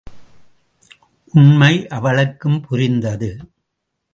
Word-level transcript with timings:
உண்மை 1.33 1.87
அவளுக்கும் 1.87 2.61
புரிந்தது. 2.61 3.31